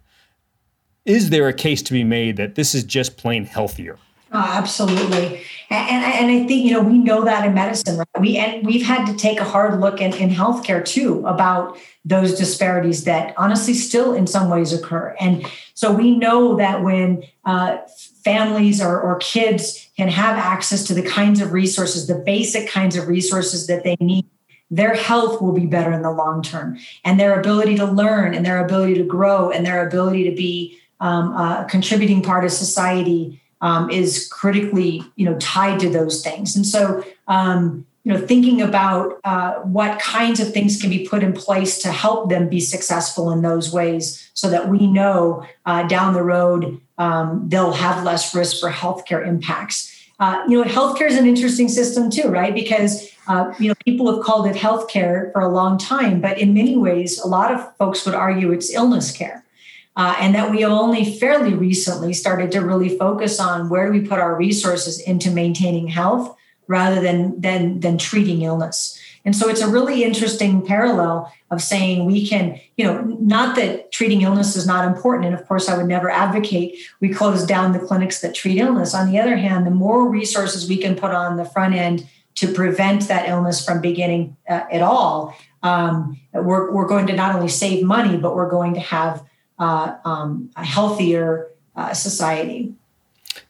[1.05, 3.97] Is there a case to be made that this is just plain healthier?
[4.31, 5.41] Oh, absolutely.
[5.69, 8.07] And, and I think, you know, we know that in medicine, right?
[8.19, 12.37] We, and we've had to take a hard look in, in healthcare too about those
[12.37, 15.15] disparities that honestly still in some ways occur.
[15.19, 17.77] And so we know that when uh,
[18.23, 22.95] families or, or kids can have access to the kinds of resources, the basic kinds
[22.95, 24.25] of resources that they need,
[24.69, 26.77] their health will be better in the long term.
[27.03, 30.79] And their ability to learn and their ability to grow and their ability to be
[30.99, 36.55] um, a contributing part of society um, is critically you know tied to those things
[36.55, 41.23] and so um, you know, thinking about uh, what kinds of things can be put
[41.23, 45.81] in place to help them be successful in those ways, so that we know uh,
[45.87, 49.91] down the road um, they'll have less risk for healthcare impacts.
[50.19, 52.53] Uh, you know, healthcare is an interesting system too, right?
[52.53, 56.53] Because uh, you know people have called it healthcare for a long time, but in
[56.53, 59.43] many ways, a lot of folks would argue it's illness care.
[59.97, 64.05] Uh, and that we only fairly recently started to really focus on where do we
[64.05, 66.35] put our resources into maintaining health
[66.67, 68.99] rather than than than treating illness.
[69.23, 73.91] And so it's a really interesting parallel of saying we can, you know, not that
[73.91, 75.25] treating illness is not important.
[75.25, 78.93] And of course, I would never advocate we close down the clinics that treat illness.
[78.93, 82.53] On the other hand, the more resources we can put on the front end to
[82.53, 87.47] prevent that illness from beginning uh, at all, um, we're, we're going to not only
[87.47, 89.23] save money, but we're going to have
[89.59, 92.73] uh, um, a healthier uh, society.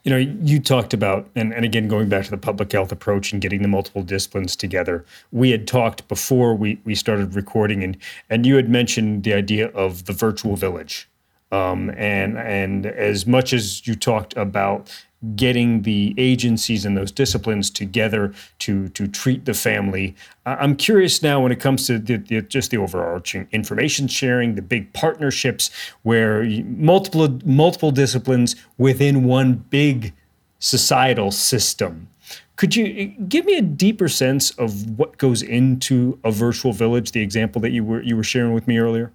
[0.04, 3.32] You know, you talked about, and, and again, going back to the public health approach
[3.32, 5.06] and getting the multiple disciplines together.
[5.32, 7.98] We had talked before we, we started recording, and,
[8.30, 11.08] and you had mentioned the idea of the virtual village.
[11.52, 14.91] Um, and and as much as you talked about
[15.36, 20.16] getting the agencies and those disciplines together to to treat the family.
[20.46, 24.62] I'm curious now when it comes to the, the, just the overarching information sharing, the
[24.62, 25.72] big partnerships
[26.04, 30.14] where multiple multiple disciplines within one big
[30.60, 32.08] societal system.
[32.56, 37.12] Could you eh, give me a deeper sense of what goes into a virtual village?
[37.12, 39.12] The example that you were you were sharing with me earlier.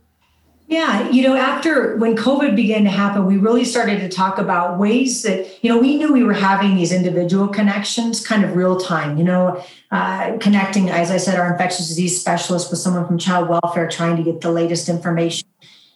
[0.71, 4.79] Yeah, you know, after when COVID began to happen, we really started to talk about
[4.79, 8.79] ways that, you know, we knew we were having these individual connections kind of real
[8.79, 13.19] time, you know, uh, connecting, as I said, our infectious disease specialist with someone from
[13.19, 15.49] child welfare trying to get the latest information.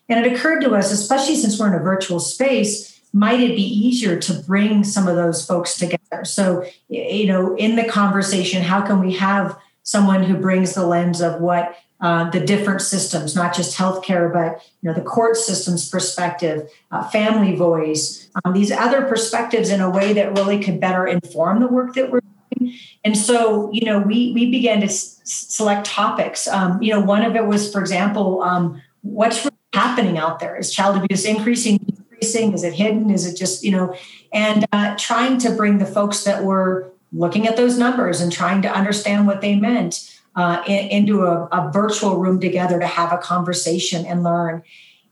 [0.08, 3.62] And it occurred to us, especially since we're in a virtual space, might it be
[3.62, 6.24] easier to bring some of those folks together?
[6.24, 11.20] So, you know, in the conversation, how can we have someone who brings the lens
[11.20, 15.88] of what uh, the different systems, not just healthcare, but you know the court system's
[15.88, 21.06] perspective, uh, family voice, um, these other perspectives in a way that really could better
[21.06, 22.20] inform the work that we're
[22.58, 22.74] doing.
[23.06, 26.46] And so, you know, we we began to s- select topics.
[26.46, 30.56] Um, you know, one of it was, for example, um, what's really happening out there?
[30.56, 31.78] Is child abuse increasing?
[31.78, 32.52] Decreasing?
[32.52, 33.08] Is it hidden?
[33.08, 33.96] Is it just you know?
[34.30, 38.60] And uh, trying to bring the folks that were looking at those numbers and trying
[38.60, 43.12] to understand what they meant uh, in, into a, a virtual room together to have
[43.12, 44.62] a conversation and learn.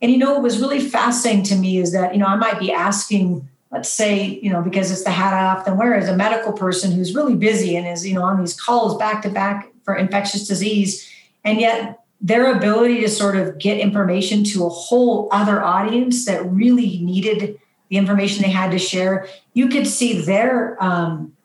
[0.01, 2.59] And you know, what was really fascinating to me is that, you know, I might
[2.59, 6.17] be asking, let's say, you know, because it's the hat I often wear as a
[6.17, 9.69] medical person who's really busy and is, you know, on these calls back to back
[9.85, 11.09] for infectious disease.
[11.45, 16.45] And yet their ability to sort of get information to a whole other audience that
[16.51, 17.59] really needed
[17.89, 21.37] the information they had to share, you could see their um,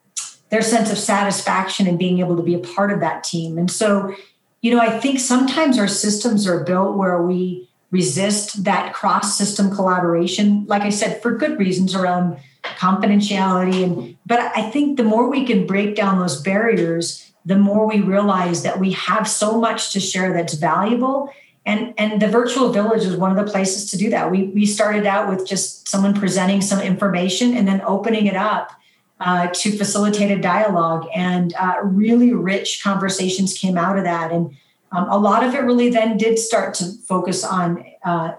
[0.50, 3.58] their sense of satisfaction in being able to be a part of that team.
[3.58, 4.16] And so,
[4.62, 9.74] you know, I think sometimes our systems are built where we resist that cross system
[9.74, 13.84] collaboration, like I said, for good reasons around confidentiality.
[13.84, 18.02] And but I think the more we can break down those barriers, the more we
[18.02, 21.34] realize that we have so much to share that's valuable.
[21.66, 24.32] And, and the virtual village is one of the places to do that.
[24.32, 28.72] We, we started out with just someone presenting some information and then opening it up
[29.20, 31.08] uh, to facilitate a dialogue.
[31.14, 34.32] And uh, really rich conversations came out of that.
[34.32, 34.56] And
[34.92, 38.34] um, a lot of it really then did start to focus on uh,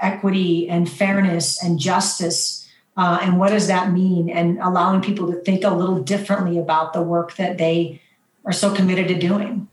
[0.00, 2.68] equity and fairness and justice.
[2.96, 4.30] Uh, and what does that mean?
[4.30, 8.00] And allowing people to think a little differently about the work that they
[8.44, 9.68] are so committed to doing.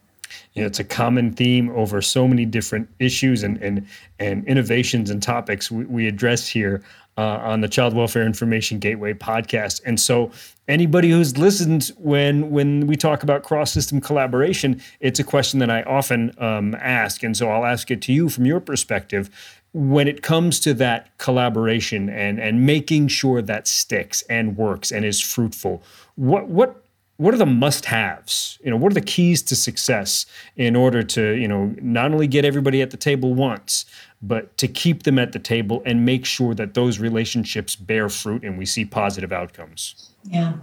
[0.55, 3.87] It's a common theme over so many different issues and and
[4.19, 6.83] and innovations and topics we, we address here
[7.17, 9.81] uh, on the Child Welfare Information Gateway podcast.
[9.85, 10.31] And so,
[10.67, 15.69] anybody who's listened when when we talk about cross system collaboration, it's a question that
[15.69, 19.29] I often um, ask, and so I'll ask it to you from your perspective.
[19.73, 25.05] When it comes to that collaboration and and making sure that sticks and works and
[25.05, 25.83] is fruitful,
[26.15, 26.83] what what
[27.17, 28.57] what are the must-haves?
[28.63, 32.27] You know, what are the keys to success in order to you know not only
[32.27, 33.85] get everybody at the table once,
[34.21, 38.43] but to keep them at the table and make sure that those relationships bear fruit
[38.43, 40.11] and we see positive outcomes.
[40.23, 40.53] Yeah.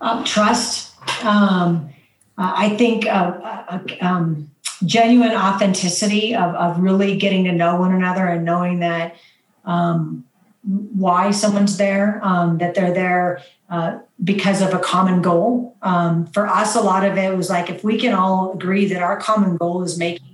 [0.00, 0.94] Uh, trust.
[1.24, 1.90] Um,
[2.36, 4.50] uh, I think uh, uh, um,
[4.84, 9.16] genuine authenticity of, of really getting to know one another and knowing that
[9.64, 10.24] um,
[10.62, 15.76] why someone's there, um, that they're there uh, because of a common goal.
[15.82, 19.02] Um, for us, a lot of it was like if we can all agree that
[19.02, 20.26] our common goal is making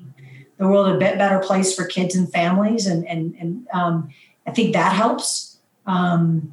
[0.59, 4.11] the world a bit better place for kids and families, and and and um,
[4.47, 5.59] I think that helps.
[5.87, 6.53] Um,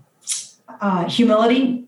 [0.81, 1.87] uh, humility,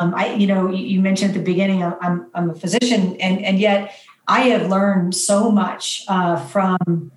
[0.00, 3.58] Um, I, you know, you mentioned at the beginning, I'm, I'm a physician, and, and
[3.58, 3.94] yet
[4.26, 7.12] I have learned so much uh, from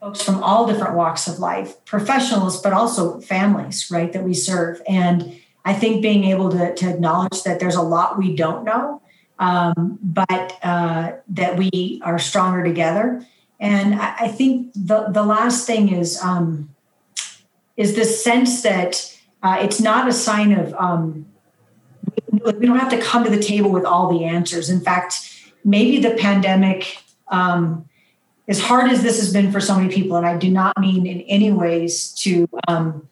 [0.00, 4.82] folks from all different walks of life, professionals, but also families, right, that we serve.
[4.86, 9.00] And I think being able to, to acknowledge that there's a lot we don't know,
[9.38, 13.26] um, but uh, that we are stronger together.
[13.60, 16.74] And I, think the, the last thing is um,
[17.76, 21.26] is this sense that uh, it's not a sign of um,
[22.30, 24.68] we don't have to come to the table with all the answers.
[24.68, 25.30] In fact,
[25.64, 26.98] maybe the pandemic,
[27.28, 27.88] um,
[28.48, 31.06] as hard as this has been for so many people, and I do not mean
[31.06, 33.08] in any ways to um,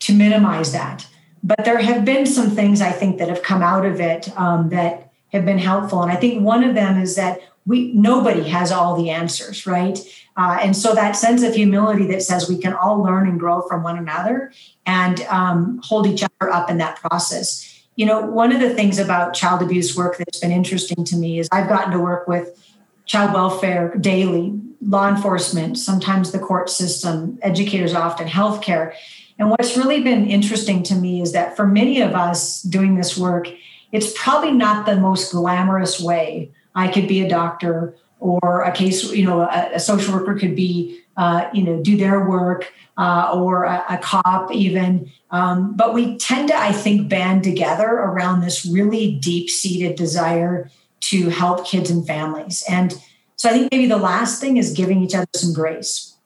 [0.00, 1.06] to minimize that,
[1.42, 4.70] but there have been some things I think that have come out of it um,
[4.70, 8.72] that have been helpful, and I think one of them is that we nobody has
[8.72, 9.98] all the answers, right?
[10.36, 13.62] Uh, and so that sense of humility that says we can all learn and grow
[13.62, 14.52] from one another
[14.86, 18.98] and um, hold each other up in that process you know, one of the things
[18.98, 22.58] about child abuse work that's been interesting to me is I've gotten to work with
[23.04, 28.94] child welfare daily, law enforcement, sometimes the court system, educators often, healthcare.
[29.38, 33.18] And what's really been interesting to me is that for many of us doing this
[33.18, 33.48] work,
[33.90, 36.50] it's probably not the most glamorous way.
[36.74, 40.54] I could be a doctor or a case, you know, a, a social worker could
[40.54, 45.10] be, uh, you know, do their work uh, or a, a, cop even.
[45.30, 50.70] Um, but we tend to, I think, band together around this really deep seated desire
[51.00, 52.64] to help kids and families.
[52.68, 52.94] And
[53.36, 56.16] so I think maybe the last thing is giving each other some grace.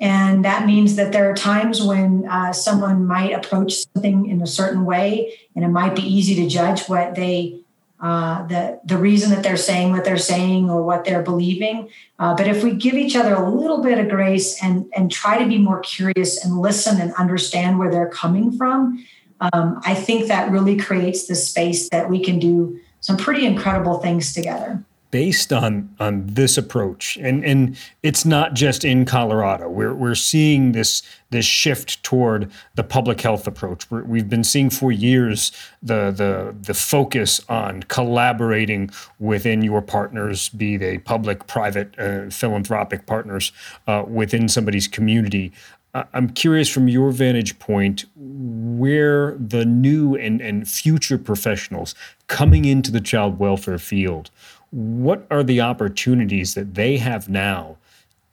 [0.00, 4.46] And that means that there are times when uh, someone might approach something in a
[4.46, 7.59] certain way, and it might be easy to judge what they
[8.00, 11.88] uh, the the reason that they're saying what they're saying or what they're believing.
[12.18, 15.38] Uh, but if we give each other a little bit of grace and and try
[15.38, 19.04] to be more curious and listen and understand where they're coming from,
[19.40, 23.98] um, I think that really creates the space that we can do some pretty incredible
[23.98, 27.16] things together based on on this approach.
[27.18, 29.68] And and it's not just in Colorado.
[29.68, 33.90] We're we're seeing this this shift toward the public health approach.
[33.90, 35.52] We have been seeing for years
[35.82, 43.06] the the the focus on collaborating within your partners be they public private uh, philanthropic
[43.06, 43.52] partners
[43.86, 45.52] uh, within somebody's community.
[45.92, 51.96] I'm curious from your vantage point where the new and, and future professionals
[52.28, 54.30] coming into the child welfare field
[54.70, 57.76] what are the opportunities that they have now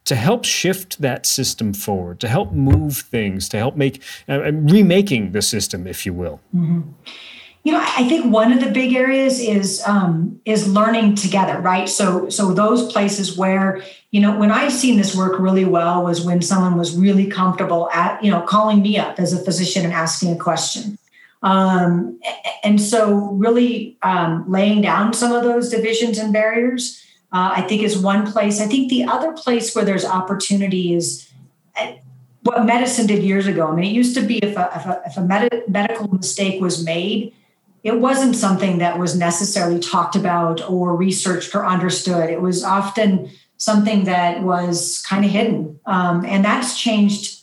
[0.04, 4.52] to help shift that system forward, to help move things, to help make uh, uh,
[4.52, 6.40] remaking the system, if you will?
[6.54, 6.90] Mm-hmm.
[7.64, 11.88] You know, I think one of the big areas is um, is learning together, right?
[11.88, 16.24] So, so those places where you know, when I've seen this work really well was
[16.24, 19.92] when someone was really comfortable at you know calling me up as a physician and
[19.92, 20.98] asking a question
[21.42, 22.18] um,
[22.64, 27.00] and so, really um, laying down some of those divisions and barriers,
[27.32, 28.60] uh, I think, is one place.
[28.60, 31.28] I think the other place where there's opportunity is
[31.76, 31.92] uh,
[32.42, 33.68] what medicine did years ago.
[33.68, 36.60] I mean, it used to be if a, if a, if a med- medical mistake
[36.60, 37.32] was made,
[37.84, 42.30] it wasn't something that was necessarily talked about or researched or understood.
[42.30, 45.78] It was often something that was kind of hidden.
[45.86, 47.37] Um, and that's changed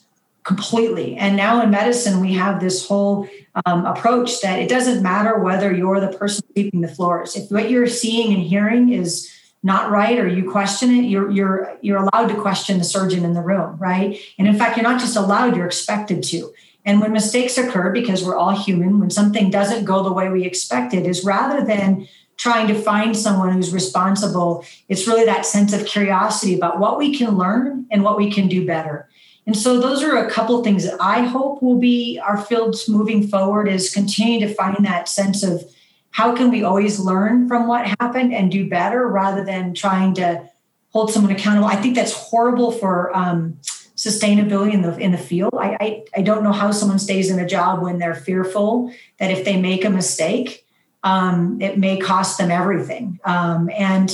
[0.46, 1.18] completely.
[1.18, 3.28] And now in medicine, we have this whole
[3.66, 7.36] um, approach that it doesn't matter whether you're the person sweeping the floors.
[7.36, 9.30] If what you're seeing and hearing is
[9.64, 13.34] not right or you question it, you're you're you're allowed to question the surgeon in
[13.34, 14.20] the room, right?
[14.38, 16.54] And in fact, you're not just allowed, you're expected to.
[16.86, 20.46] And when mistakes occur, because we're all human, when something doesn't go the way we
[20.46, 25.88] expected, is rather than trying to find someone who's responsible, it's really that sense of
[25.88, 29.10] curiosity about what we can learn and what we can do better.
[29.46, 33.28] And so those are a couple things that I hope will be our fields moving
[33.28, 35.64] forward is continue to find that sense of
[36.12, 40.50] how can we always learn from what happened and do better rather than trying to
[40.92, 41.68] hold someone accountable.
[41.68, 43.60] I think that's horrible for um,
[43.96, 45.54] sustainability in the in the field.
[45.54, 49.30] I, I I don't know how someone stays in a job when they're fearful that
[49.30, 50.66] if they make a mistake,
[51.04, 53.20] um, it may cost them everything.
[53.26, 54.10] Um, and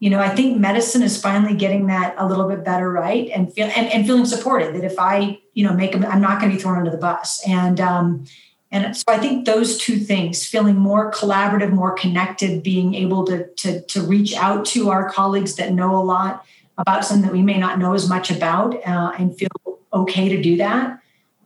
[0.00, 3.52] you know, I think medicine is finally getting that a little bit better right and
[3.52, 6.50] feel and, and feeling supported that if I, you know, make them, I'm not going
[6.50, 7.46] to be thrown under the bus.
[7.46, 8.24] And um,
[8.72, 13.46] and so I think those two things, feeling more collaborative, more connected, being able to
[13.46, 16.46] to to reach out to our colleagues that know a lot
[16.78, 19.50] about something that we may not know as much about, uh, and feel
[19.92, 20.98] okay to do that,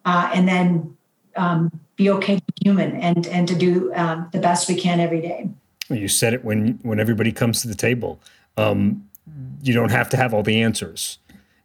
[0.04, 0.96] uh, and then
[1.34, 5.00] um, be okay to be human and and to do um, the best we can
[5.00, 5.48] every day.
[5.88, 8.20] You said it when when everybody comes to the table.
[8.56, 9.08] Um,
[9.62, 11.18] you don't have to have all the answers.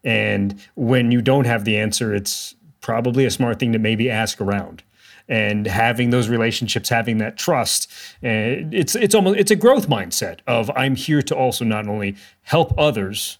[0.03, 4.39] And when you don't have the answer, it's probably a smart thing to maybe ask
[4.39, 4.83] around.
[5.29, 7.89] and having those relationships, having that trust.
[8.21, 12.15] And it's it's almost it's a growth mindset of I'm here to also not only
[12.41, 13.37] help others,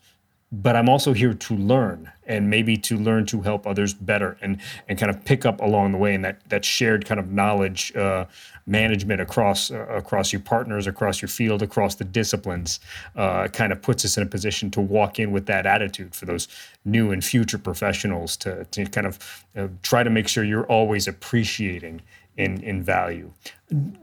[0.51, 4.61] but I'm also here to learn and maybe to learn to help others better and
[4.87, 7.93] and kind of pick up along the way and that that shared kind of knowledge
[7.95, 8.25] uh,
[8.65, 12.79] management across uh, across your partners across your field across the disciplines
[13.15, 16.25] uh, kind of puts us in a position to walk in with that attitude for
[16.25, 16.47] those
[16.85, 21.07] new and future professionals to to kind of uh, try to make sure you're always
[21.07, 22.01] appreciating
[22.37, 23.31] in in value.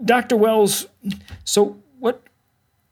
[0.05, 0.37] Dr.
[0.37, 0.87] Wells,
[1.45, 2.23] so what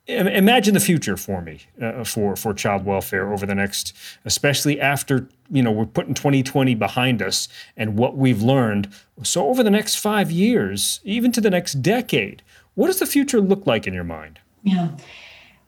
[0.07, 3.95] imagine the future for me uh, for for child welfare over the next
[4.25, 8.93] especially after you know we're putting 2020 behind us and what we've learned.
[9.23, 12.43] So over the next 5 years even to the next decade
[12.75, 14.41] what does the future look like in your mind?
[14.63, 14.91] Yeah.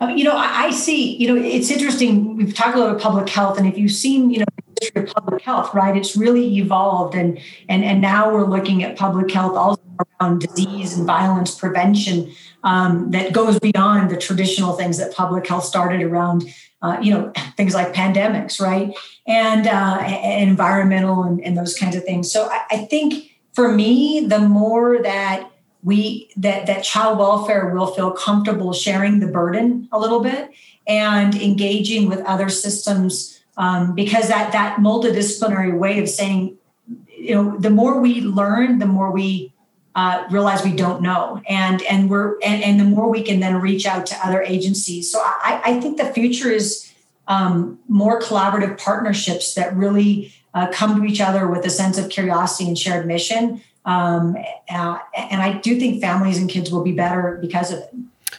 [0.00, 3.00] Um, you know I, I, see you know it's interesting we've talked a lot about
[3.00, 7.40] public health and if you've seen you know public health right it's really evolved and
[7.70, 9.80] and and now we're looking at public health also
[10.20, 12.32] around disease and violence prevention
[12.64, 16.44] um, that goes beyond the traditional things that public health started around,
[16.82, 18.94] uh, you know, things like pandemics, right?
[19.26, 22.30] And, uh, environmental and, and, those kinds of things.
[22.30, 25.50] So I, I think for me, the more that
[25.86, 30.50] we that that child welfare will feel comfortable sharing the burden a little bit
[30.86, 36.58] and engaging with other systems um, because that that multidisciplinary way of saying
[37.06, 39.52] you know the more we learn the more we
[39.96, 41.42] uh, realize we don't know.
[41.48, 45.10] And and we're and, and, the more we can then reach out to other agencies.
[45.10, 46.92] So i, I think the future is
[47.28, 52.10] um, more collaborative partnerships that really uh, come to each other with a sense of
[52.10, 53.62] curiosity and shared mission.
[53.86, 54.36] Um,
[54.68, 57.90] uh, and i do think families and kids will be better because of it.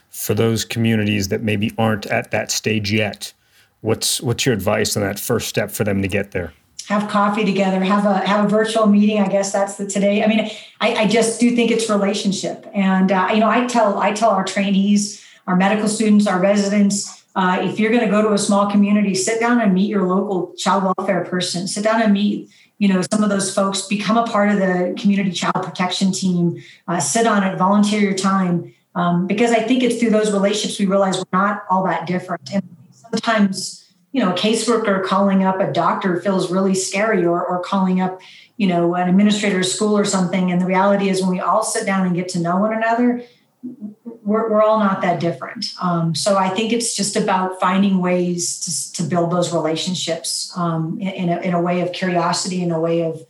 [0.09, 3.33] For those communities that maybe aren't at that stage yet
[3.81, 6.53] what's what's your advice on that first step for them to get there
[6.87, 9.19] have coffee together, have a have a virtual meeting.
[9.19, 10.23] I guess that's the today.
[10.23, 13.99] I mean, I, I just do think it's relationship, and uh, you know, I tell
[13.99, 18.21] I tell our trainees, our medical students, our residents, uh, if you're going to go
[18.23, 21.67] to a small community, sit down and meet your local child welfare person.
[21.67, 23.81] Sit down and meet you know some of those folks.
[23.83, 26.63] Become a part of the community child protection team.
[26.87, 30.79] Uh, sit on it, volunteer your time, um, because I think it's through those relationships
[30.79, 33.86] we realize we're not all that different, and sometimes
[34.17, 38.19] you know, a caseworker calling up a doctor feels really scary or, or calling up,
[38.57, 40.51] you know, an administrator school or something.
[40.51, 43.21] And the reality is when we all sit down and get to know one another,
[43.61, 45.67] we're, we're all not that different.
[45.79, 48.59] Um, so I think it's just about finding ways
[48.95, 52.71] to, to build those relationships um, in, in, a, in, a, way of curiosity, in
[52.71, 53.21] a way of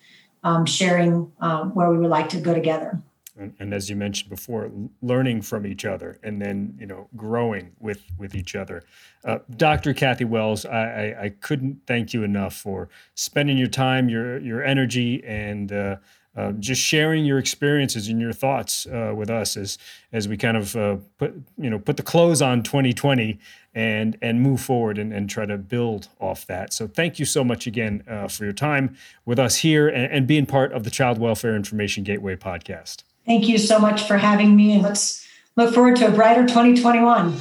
[0.46, 3.02] um, sharing um, where we would like to go together
[3.38, 4.72] and, and, as you mentioned before,
[5.02, 8.84] learning from each other and then you know growing with with each other.
[9.24, 9.94] Uh, Dr.
[9.94, 14.64] Kathy Wells, I, I, I, couldn't thank you enough for spending your time, your your
[14.64, 15.98] energy, and uh,
[16.38, 19.80] uh, just sharing your experiences and your thoughts uh, with us as
[20.14, 23.40] as we kind of uh, put you know put the close on 2020
[23.74, 26.74] and and move forward and, and try to build off that.
[26.74, 30.28] So thank you so much again uh, for your time with us here and, and
[30.28, 33.02] being part of the Child Welfare Information Gateway podcast.
[33.28, 37.38] Thank you so much for having me, and let's look forward to a brighter 2021.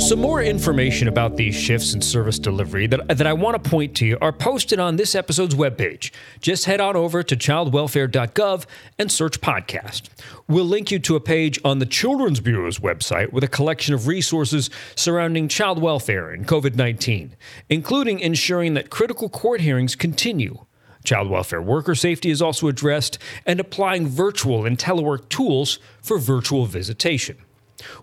[0.00, 3.94] Some more information about these shifts in service delivery that, that I want to point
[3.96, 6.10] to are posted on this episode's webpage.
[6.40, 8.64] Just head on over to childwelfare.gov
[8.98, 10.08] and search podcast.
[10.48, 14.06] We'll link you to a page on the Children's Bureau's website with a collection of
[14.06, 17.36] resources surrounding child welfare and COVID 19,
[17.68, 20.64] including ensuring that critical court hearings continue
[21.04, 26.66] Child welfare worker safety is also addressed, and applying virtual and telework tools for virtual
[26.66, 27.36] visitation.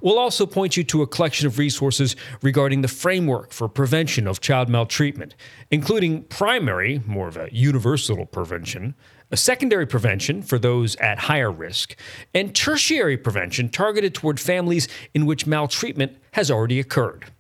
[0.02, 4.42] We'll also point you to a collection of resources regarding the framework for prevention of
[4.42, 5.36] child maltreatment,
[5.72, 8.96] including primary, more of a universal prevention,
[9.32, 11.96] a secondary prevention for those at higher risk,
[12.34, 17.32] and tertiary prevention targeted toward families in which maltreatment has already occurred.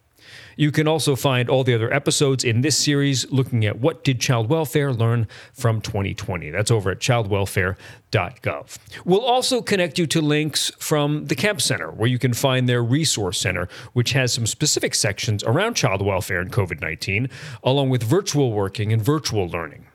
[0.56, 4.20] You can also find all the other episodes in this series looking at what did
[4.20, 6.50] child welfare learn from 2020.
[6.50, 8.78] That's over at childwelfare.gov.
[9.06, 12.84] We'll also connect you to links from the Kempe Center, where you can find their
[12.84, 17.30] resource center, which has some specific sections around child welfare and COVID 19,
[17.64, 19.86] along with virtual working and virtual learning.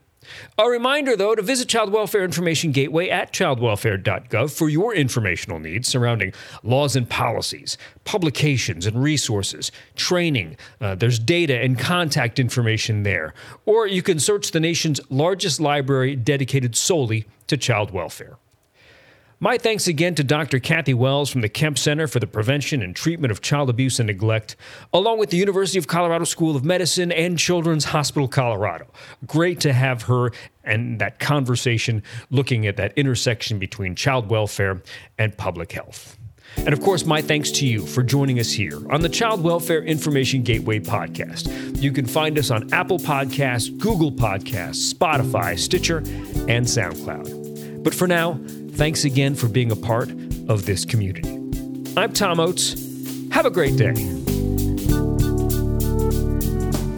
[0.58, 5.88] A reminder, though, to visit Child Welfare Information Gateway at childwelfare.gov for your informational needs
[5.88, 10.56] surrounding laws and policies, publications and resources, training.
[10.80, 13.34] Uh, there's data and contact information there.
[13.64, 18.36] Or you can search the nation's largest library dedicated solely to child welfare.
[19.38, 20.58] My thanks again to Dr.
[20.58, 24.06] Kathy Wells from the Kempe Center for the Prevention and Treatment of Child Abuse and
[24.06, 24.56] Neglect,
[24.94, 28.86] along with the University of Colorado School of Medicine and Children's Hospital Colorado.
[29.26, 30.32] Great to have her
[30.64, 34.80] and that conversation looking at that intersection between child welfare
[35.18, 36.16] and public health.
[36.56, 39.82] And of course, my thanks to you for joining us here on the Child Welfare
[39.82, 41.82] Information Gateway podcast.
[41.82, 45.98] You can find us on Apple Podcasts, Google Podcasts, Spotify, Stitcher,
[46.48, 47.82] and SoundCloud.
[47.84, 48.40] But for now,
[48.76, 50.10] thanks again for being a part
[50.48, 51.28] of this community.
[51.96, 52.74] I'm Tom Oates.
[53.30, 53.94] Have a great day.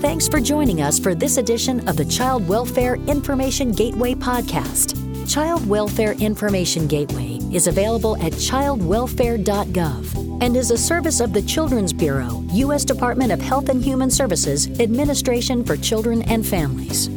[0.01, 4.97] Thanks for joining us for this edition of the Child Welfare Information Gateway podcast.
[5.33, 11.93] Child Welfare Information Gateway is available at childwelfare.gov and is a service of the Children's
[11.93, 12.85] Bureau, U.S.
[12.85, 17.09] Department of Health and Human Services, Administration for Children and Families.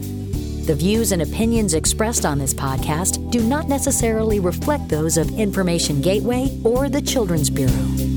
[0.66, 6.02] The views and opinions expressed on this podcast do not necessarily reflect those of Information
[6.02, 8.11] Gateway or the Children's Bureau.